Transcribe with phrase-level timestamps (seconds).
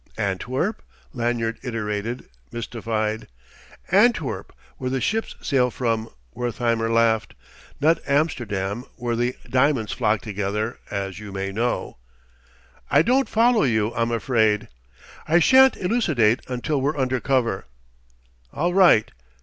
[0.17, 0.81] "Antwerp?"
[1.13, 3.27] Lanyard iterated, mystified.
[3.91, 7.35] "Antwerp, where the ships sail from," Wertheimer laughed:
[7.79, 11.97] "not Amsterdam, where the diamonds flock together, as you may know."
[12.89, 14.69] "I don't follow you, I'm afraid."
[15.27, 17.67] "I shan't elucidate until we're under cover."
[18.51, 19.11] "All right.